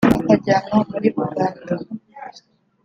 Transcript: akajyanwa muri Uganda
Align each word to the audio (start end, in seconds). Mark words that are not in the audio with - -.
akajyanwa 0.25 0.77
muri 0.89 1.07
Uganda 1.23 1.73